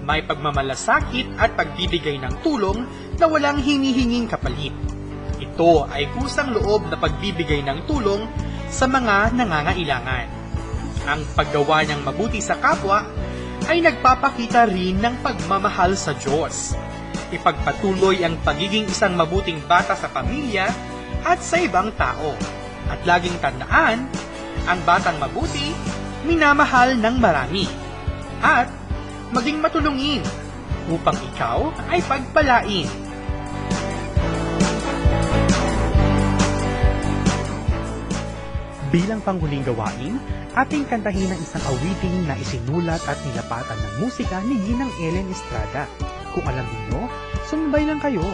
May 0.09 0.25
pagmamalasakit 0.25 1.37
at 1.37 1.53
pagbibigay 1.53 2.16
ng 2.16 2.40
tulong 2.40 2.88
na 3.21 3.29
walang 3.29 3.61
hinihinging 3.61 4.25
kapalit. 4.25 4.73
Ito 5.37 5.85
ay 5.85 6.09
kusang 6.16 6.57
loob 6.57 6.88
na 6.88 6.97
pagbibigay 6.97 7.61
ng 7.68 7.85
tulong 7.85 8.25
sa 8.73 8.88
mga 8.88 9.37
nangangailangan. 9.37 10.27
Ang 11.05 11.29
paggawa 11.37 11.85
ng 11.85 12.09
mabuti 12.09 12.40
sa 12.40 12.57
kapwa 12.57 13.05
ay 13.68 13.85
nagpapakita 13.85 14.64
rin 14.73 14.97
ng 14.97 15.21
pagmamahal 15.21 15.92
sa 15.92 16.16
Diyos. 16.16 16.73
Ipagpatuloy 17.29 18.25
ang 18.25 18.40
pagiging 18.40 18.88
isang 18.88 19.12
mabuting 19.12 19.61
bata 19.68 19.92
sa 19.92 20.09
pamilya 20.09 20.73
at 21.21 21.44
sa 21.44 21.61
ibang 21.61 21.92
tao. 22.01 22.33
At 22.88 23.05
laging 23.05 23.37
tandaan, 23.44 24.09
ang 24.64 24.81
batang 24.88 25.21
mabuti, 25.21 25.77
minamahal 26.25 26.97
ng 26.97 27.16
marami. 27.21 27.68
At 28.40 28.78
maging 29.29 29.61
matulungin 29.61 30.25
upang 30.88 31.17
ikaw 31.35 31.69
ay 31.93 32.01
pagpalain. 32.09 32.88
Bilang 38.88 39.21
panghuling 39.21 39.69
gawain, 39.69 40.17
ating 40.57 40.88
kantahin 40.88 41.29
ang 41.29 41.41
isang 41.45 41.61
awiting 41.69 42.25
na 42.25 42.33
isinulat 42.41 43.05
at 43.05 43.21
nilapatan 43.21 43.77
ng 43.77 43.95
musika 44.01 44.41
ni 44.49 44.57
Ginang 44.64 44.88
Ellen 45.05 45.29
Estrada. 45.29 45.85
Kung 46.33 46.49
alam 46.49 46.64
niyo, 46.64 47.05
sumabay 47.53 47.85
lang 47.85 48.01
kayo. 48.01 48.25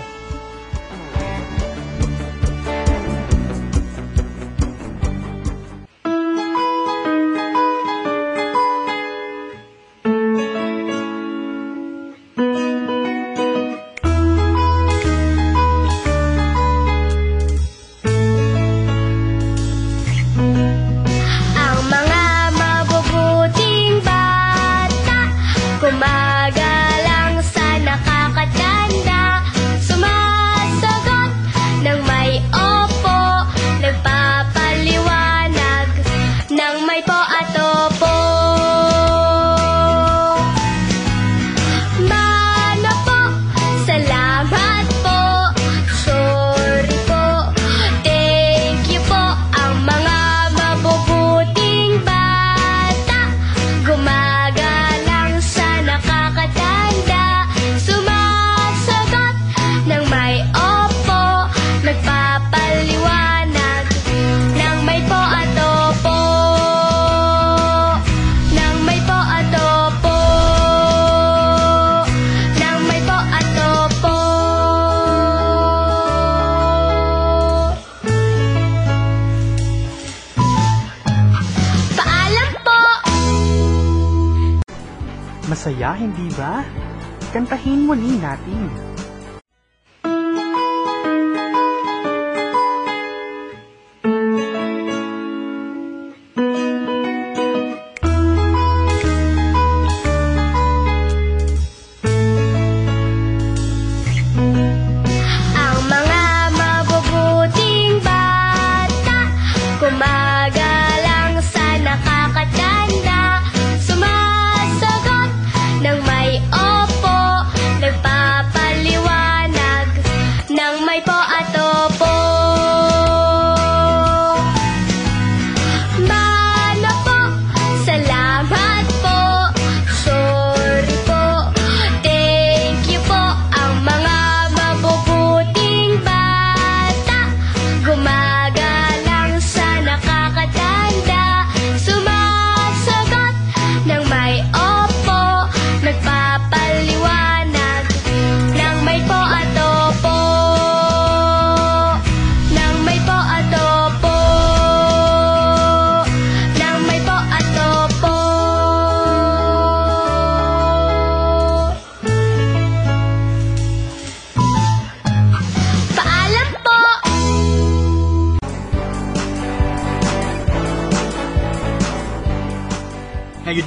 Hindi 86.05 86.29
ba? 86.37 86.61
Kantahin 87.33 87.89
muli 87.89 88.21
natin. 88.21 88.94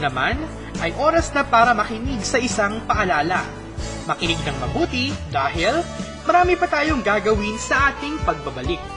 Naman 0.08 0.40
ay 0.80 0.96
oras 0.96 1.36
na 1.36 1.44
para 1.44 1.76
makinig 1.76 2.24
sa 2.24 2.40
isang 2.40 2.80
paalala. 2.88 3.44
Makinig 4.08 4.40
ng 4.48 4.58
mabuti 4.64 5.12
dahil 5.30 5.84
marami 6.24 6.56
pa 6.56 6.68
tayong 6.72 7.04
gagawin 7.04 7.60
sa 7.60 7.92
ating 7.92 8.16
pagbabalik. 8.24 8.97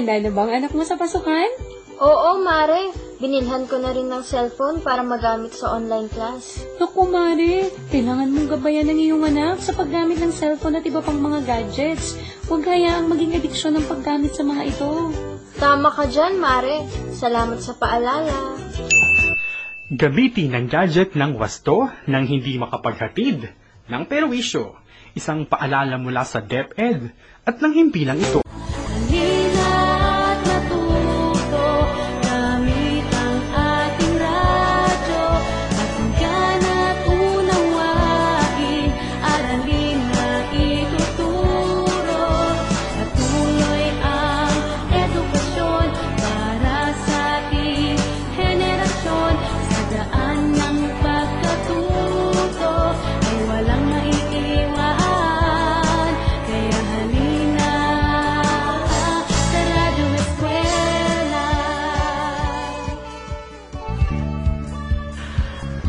Handa 0.00 0.16
na 0.16 0.32
bang 0.32 0.64
anak 0.64 0.72
mo 0.72 0.80
sa 0.80 0.96
pasukan? 0.96 1.60
Oo, 2.00 2.40
Mare. 2.40 2.88
Binilhan 3.20 3.68
ko 3.68 3.76
na 3.76 3.92
rin 3.92 4.08
ng 4.08 4.24
cellphone 4.24 4.80
para 4.80 5.04
magamit 5.04 5.52
sa 5.52 5.76
online 5.76 6.08
class. 6.08 6.64
Naku, 6.80 7.04
Mare, 7.04 7.68
kailangan 7.92 8.32
mong 8.32 8.48
gabayan 8.48 8.88
ng 8.88 8.96
iyong 8.96 9.28
anak 9.28 9.60
sa 9.60 9.76
paggamit 9.76 10.16
ng 10.16 10.32
cellphone 10.32 10.80
at 10.80 10.88
iba 10.88 11.04
pang 11.04 11.20
mga 11.20 11.44
gadgets. 11.44 12.16
Huwag 12.48 12.64
hayaang 12.64 13.12
maging 13.12 13.36
adiksyon 13.44 13.76
ng 13.76 13.84
paggamit 13.84 14.32
sa 14.32 14.40
mga 14.40 14.72
ito. 14.72 15.12
Tama 15.60 15.92
ka 15.92 16.08
dyan, 16.08 16.40
Mare. 16.40 16.88
Salamat 17.12 17.60
sa 17.60 17.76
paalala. 17.76 18.56
Gamitin 19.92 20.56
ang 20.56 20.64
gadget 20.72 21.12
ng 21.12 21.36
wasto 21.36 21.92
nang 22.08 22.24
hindi 22.24 22.56
makapaghatid 22.56 23.52
ng 23.84 24.02
perwisyo. 24.08 24.80
Isang 25.12 25.44
paalala 25.44 26.00
mula 26.00 26.24
sa 26.24 26.40
DepEd 26.40 27.12
at 27.44 27.60
ng 27.60 27.72
himpilang 27.76 28.16
ito. 28.16 28.40
Halina't 28.40 29.39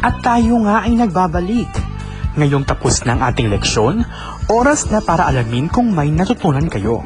At 0.02 0.18
tayo 0.26 0.58
nga 0.66 0.82
ay 0.82 0.98
nagbabalik. 0.98 1.70
Ngayong 2.34 2.66
tapos 2.66 3.06
ng 3.06 3.22
ating 3.22 3.54
leksyon, 3.54 4.02
oras 4.50 4.90
na 4.90 4.98
para 4.98 5.30
alamin 5.30 5.70
kung 5.70 5.94
may 5.94 6.10
natutunan 6.10 6.66
kayo. 6.66 7.06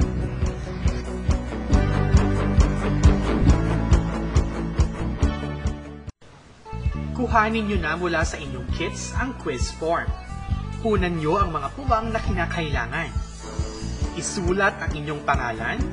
Kuhanin 7.11 7.67
nyo 7.67 7.77
na 7.83 7.99
mula 7.99 8.23
sa 8.23 8.39
inyong 8.39 8.69
kits 8.71 9.11
ang 9.19 9.35
quiz 9.43 9.75
form. 9.75 10.07
Kunan 10.79 11.19
nyo 11.19 11.35
ang 11.35 11.51
mga 11.51 11.67
pubang 11.75 12.15
na 12.15 12.23
kinakailangan. 12.23 13.11
Isulat 14.15 14.71
ang 14.79 14.91
inyong 14.95 15.19
pangalan, 15.27 15.83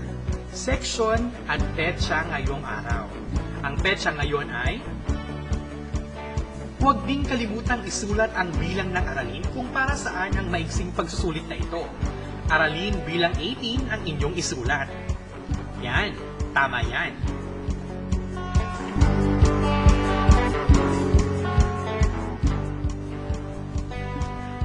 section 0.55 1.35
at 1.51 1.59
petsa 1.75 2.23
ngayong 2.31 2.63
araw. 2.63 3.11
Ang 3.67 3.75
petsa 3.83 4.15
ngayon 4.15 4.47
ay 4.55 4.79
Huwag 6.83 7.07
ding 7.07 7.23
kalimutang 7.23 7.87
isulat 7.87 8.35
ang 8.35 8.51
bilang 8.59 8.91
ng 8.91 9.07
aralin 9.07 9.47
kung 9.55 9.71
para 9.71 9.95
saan 9.95 10.35
ang 10.35 10.51
maiksing 10.51 10.91
pagsusulit 10.91 11.47
na 11.47 11.55
ito. 11.55 11.87
Aralin 12.51 12.99
bilang 13.07 13.31
18 13.39 13.87
ang 13.87 14.03
inyong 14.03 14.35
isulat. 14.35 14.91
Yan, 15.79 16.11
tama 16.51 16.83
yan. 16.83 17.15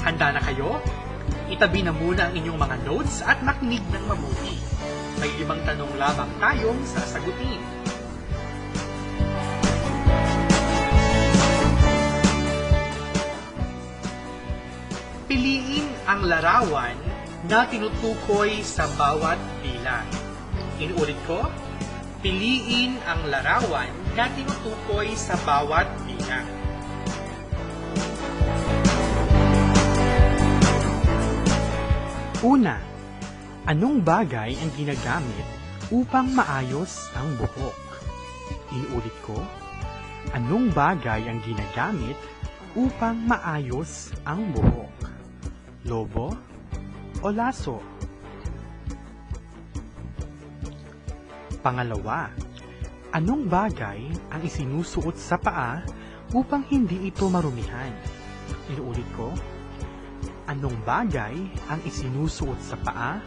Handa 0.01 0.33
na 0.33 0.41
kayo? 0.41 0.81
Itabi 1.53 1.85
na 1.85 1.93
muna 1.93 2.33
ang 2.33 2.33
inyong 2.33 2.57
mga 2.57 2.77
notes 2.81 3.21
at 3.21 3.45
makinig 3.45 3.85
ng 3.93 4.03
mabuti. 4.09 4.57
May 5.21 5.37
limang 5.37 5.61
tanong 5.69 5.93
lamang 6.01 6.33
tayong 6.41 6.81
sasagutin. 6.81 7.86
Larawan 16.27 16.99
na 17.47 17.63
tinutukoy 17.71 18.59
sa 18.59 18.83
bawat 18.99 19.39
bilang. 19.63 20.03
Inuulit 20.75 21.15
ko, 21.23 21.47
piliin 22.19 22.99
ang 23.07 23.31
larawan 23.31 23.87
na 24.13 24.27
tinutukoy 24.35 25.15
sa 25.15 25.39
bawat 25.47 25.87
bilang. 26.03 26.47
Una, 32.43 32.77
anong 33.65 34.03
bagay 34.03 34.53
ang 34.59 34.71
ginagamit 34.75 35.47
upang 35.89 36.27
maayos 36.35 37.07
ang 37.15 37.33
buhok? 37.39 37.79
Inuulit 38.75 39.17
ko, 39.23 39.39
anong 40.35 40.75
bagay 40.75 41.23
ang 41.23 41.39
ginagamit 41.41 42.19
upang 42.75 43.15
maayos 43.25 44.11
ang 44.27 44.51
buhok? 44.53 44.96
Lobo 45.87 46.35
o 47.23 47.31
laso? 47.31 47.79
Pangalawa, 51.63 52.27
anong 53.15 53.47
bagay 53.47 54.03
ang 54.27 54.41
isinusuot 54.43 55.15
sa 55.15 55.39
paa 55.39 55.79
upang 56.35 56.67
hindi 56.67 57.07
ito 57.07 57.31
marumihan? 57.31 57.95
Inuulit 58.67 59.07
ko, 59.15 59.31
anong 60.51 60.75
bagay 60.83 61.35
ang 61.71 61.79
isinusuot 61.87 62.59
sa 62.59 62.75
paa 62.83 63.23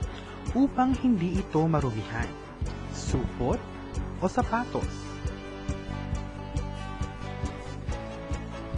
upang 0.53 0.92
hindi 1.01 1.40
ito 1.40 1.64
marumihan? 1.64 2.29
Supot 2.92 3.57
o 4.20 4.29
sapatos? 4.29 5.09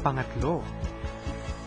Pangatlo, 0.07 0.63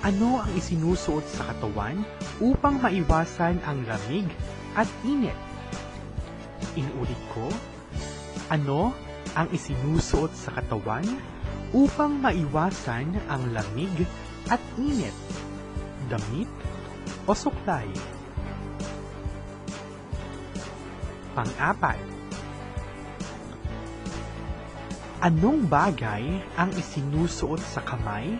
ano 0.05 0.37
ang 0.37 0.53
isinusuot 0.53 1.25
sa 1.25 1.49
katawan 1.49 2.05
upang 2.37 2.77
maiwasan 2.77 3.57
ang 3.65 3.81
lamig 3.89 4.29
at 4.77 4.85
init? 5.01 5.33
Inulit 6.77 7.17
ko, 7.33 7.49
ano 8.53 8.93
ang 9.33 9.49
isinusuot 9.49 10.29
sa 10.37 10.53
katawan 10.61 11.09
upang 11.73 12.21
maiwasan 12.21 13.17
ang 13.25 13.49
lamig 13.49 14.05
at 14.53 14.61
init? 14.77 15.17
Damit 16.05 16.53
o 17.25 17.33
suklay? 17.33 17.89
Pang-apat, 21.33 21.97
anong 25.25 25.65
bagay 25.65 26.45
ang 26.61 26.69
isinusuot 26.77 27.57
sa 27.57 27.81
kamay 27.81 28.37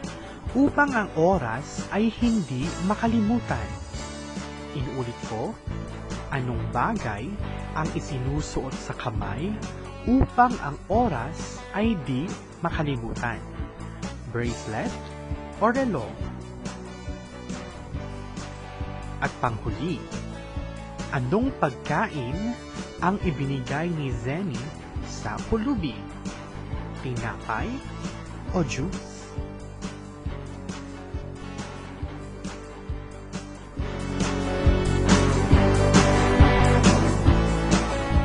upang 0.55 0.87
ang 0.95 1.11
oras 1.19 1.83
ay 1.91 2.07
hindi 2.23 2.63
makalimutan? 2.87 3.67
Inulit 4.71 5.19
ko, 5.27 5.51
anong 6.31 6.63
bagay 6.71 7.27
ang 7.75 7.87
isinusuot 7.91 8.71
sa 8.71 8.95
kamay 8.95 9.51
upang 10.07 10.55
ang 10.63 10.79
oras 10.87 11.59
ay 11.75 11.99
di 12.07 12.23
makalimutan? 12.63 13.39
Bracelet 14.31 14.91
o 15.59 15.67
relo? 15.75 16.07
At 19.19 19.31
panghuli, 19.43 19.99
anong 21.11 21.51
pagkain 21.59 22.55
ang 23.03 23.19
ibinigay 23.27 23.91
ni 23.91 24.07
Zenny 24.23 24.59
sa 25.03 25.35
pulubi? 25.51 25.95
Tinapay 27.03 27.67
o 28.55 28.63
juice? 28.63 29.14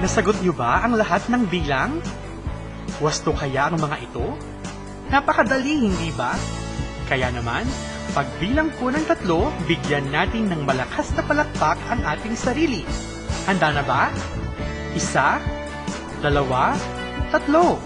Nasagot 0.01 0.41
niyo 0.41 0.57
ba 0.57 0.81
ang 0.81 0.97
lahat 0.97 1.29
ng 1.29 1.45
bilang? 1.53 2.01
Wasto 3.05 3.37
kaya 3.37 3.69
ang 3.69 3.77
mga 3.77 4.01
ito? 4.01 4.33
Napakadali, 5.13 5.93
hindi 5.93 6.09
ba? 6.17 6.33
Kaya 7.05 7.29
naman, 7.29 7.69
pagbilang 8.17 8.73
ko 8.81 8.89
ng 8.89 9.05
tatlo, 9.05 9.53
bigyan 9.69 10.09
natin 10.09 10.49
ng 10.49 10.65
malakas 10.65 11.13
na 11.13 11.21
palakpak 11.21 11.77
ang 11.93 12.01
ating 12.17 12.33
sarili. 12.33 12.81
Handa 13.45 13.77
na 13.77 13.85
ba? 13.85 14.09
Isa, 14.97 15.37
dalawa, 16.25 16.73
tatlo. 17.29 17.77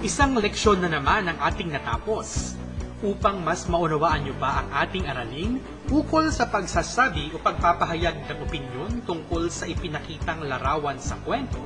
Isang 0.00 0.32
leksyon 0.40 0.80
na 0.80 0.88
naman 0.96 1.28
ang 1.28 1.36
ating 1.44 1.76
natapos. 1.76 2.56
Upang 3.04 3.44
mas 3.44 3.68
maunawaan 3.68 4.24
niyo 4.24 4.32
pa 4.40 4.64
ang 4.64 4.68
ating 4.88 5.04
aralin 5.04 5.60
ukol 5.92 6.32
sa 6.32 6.48
pagsasabi 6.48 7.28
o 7.32 7.36
pagpapahayag 7.36 8.24
ng 8.24 8.38
opinyon 8.40 8.92
tungkol 9.04 9.52
sa 9.52 9.68
ipinakitang 9.68 10.40
larawan 10.48 10.96
sa 10.96 11.20
kwento, 11.20 11.60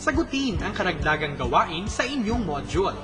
sagutin 0.00 0.56
ang 0.64 0.72
karagdagang 0.72 1.36
gawain 1.36 1.84
sa 1.92 2.08
inyong 2.08 2.48
module. 2.48 2.96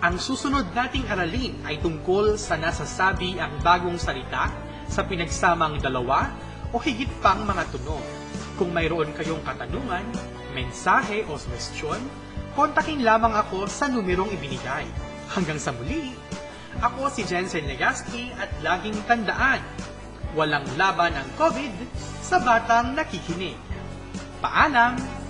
Ang 0.00 0.16
susunod 0.16 0.72
nating 0.72 1.04
aralin 1.12 1.60
ay 1.68 1.76
tungkol 1.78 2.40
sa 2.40 2.56
nasasabi 2.56 3.36
ang 3.36 3.52
bagong 3.60 4.00
salita 4.00 4.48
sa 4.88 5.04
pinagsamang 5.04 5.76
dalawa 5.76 6.32
o 6.72 6.80
higit 6.80 7.12
pang 7.20 7.44
mga 7.44 7.68
tunog. 7.68 8.02
Kung 8.56 8.72
mayroon 8.72 9.12
kayong 9.12 9.44
katanungan, 9.44 10.08
mensahe 10.56 11.28
o 11.28 11.36
suwestyon, 11.36 12.00
kontakin 12.56 13.04
lamang 13.04 13.36
ako 13.36 13.68
sa 13.68 13.92
numerong 13.92 14.32
ibinigay. 14.32 15.11
Hanggang 15.32 15.56
sa 15.56 15.72
muli, 15.72 16.12
ako 16.84 17.08
si 17.08 17.24
Jensen 17.24 17.64
Legaspi 17.64 18.36
at 18.36 18.52
laging 18.60 18.96
tandaan, 19.08 19.64
walang 20.36 20.64
laban 20.76 21.16
ang 21.16 21.28
COVID 21.40 21.72
sa 22.20 22.36
batang 22.40 22.92
nakikinig. 22.92 23.56
Paalam! 24.44 25.21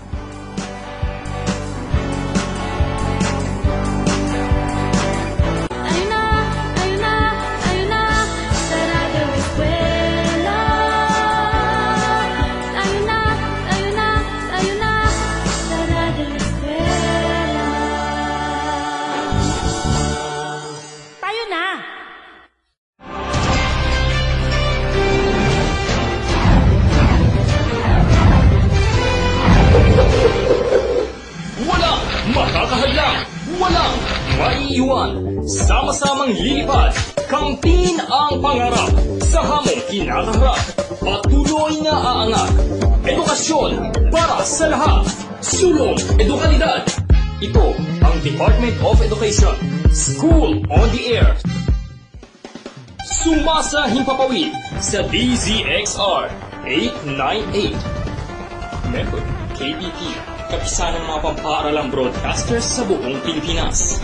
Lahat. 44.82 45.06
Sulong 45.42 45.94
edukalidad. 46.18 46.82
Ito 47.38 47.74
ang 48.02 48.14
Department 48.26 48.74
of 48.82 48.98
Education. 48.98 49.54
School 49.94 50.62
on 50.70 50.86
the 50.90 51.02
Air. 51.18 51.38
Sumasa 53.02 53.86
himpapawid 53.86 54.50
sa 54.82 55.06
DZXR 55.06 56.26
898. 56.66 57.78
Member, 58.90 59.22
KBP, 59.54 60.00
kapisa 60.50 60.90
ng 60.98 61.04
mga 61.06 61.20
pampaaralang 61.30 61.88
broadcasters 61.94 62.66
sa 62.66 62.82
buong 62.82 63.22
Pilipinas. 63.22 64.02